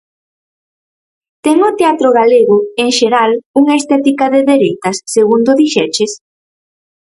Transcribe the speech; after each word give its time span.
Ten 1.45 1.57
o 1.69 1.71
teatro 1.79 2.09
galego, 2.19 2.57
en 2.83 2.89
xeral, 2.99 3.31
unha 3.59 3.77
estética 3.81 4.25
de 4.33 4.41
dereitas, 4.51 4.95
segundo 5.15 5.57
dixeches? 5.61 6.11